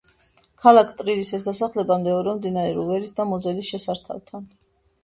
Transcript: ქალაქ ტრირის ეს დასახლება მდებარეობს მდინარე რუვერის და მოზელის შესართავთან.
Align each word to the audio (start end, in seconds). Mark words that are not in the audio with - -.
ქალაქ 0.63 0.95
ტრირის 1.01 1.29
ეს 1.39 1.45
დასახლება 1.49 1.99
მდებარეობს 2.01 2.41
მდინარე 2.41 2.73
რუვერის 2.81 3.17
და 3.21 3.31
მოზელის 3.35 3.73
შესართავთან. 3.75 4.53